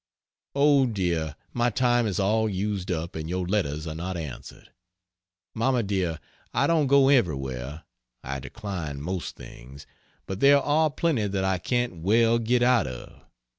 Oh, 0.55 0.87
dear, 0.87 1.35
my 1.53 1.69
time 1.69 2.07
is 2.07 2.19
all 2.19 2.49
used 2.49 2.89
up 2.89 3.15
and 3.15 3.29
your 3.29 3.45
letters 3.45 3.85
are 3.85 3.93
not 3.93 4.17
answered. 4.17 4.71
Mama, 5.53 5.83
dear, 5.83 6.19
I 6.55 6.65
don't 6.65 6.87
go 6.87 7.09
everywhere 7.09 7.83
I 8.23 8.39
decline 8.39 8.99
most 8.99 9.35
things. 9.35 9.85
But 10.25 10.39
there 10.39 10.59
are 10.59 10.89
plenty 10.89 11.27
that 11.27 11.43
I 11.45 11.59
can't 11.59 11.97
well 11.97 12.39
get 12.39 12.63
out 12.63 12.87
of. 12.87 13.21